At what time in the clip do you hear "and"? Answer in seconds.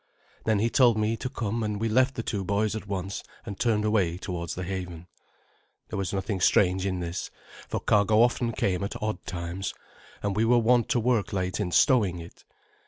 1.61-1.79, 3.45-3.59, 10.23-10.35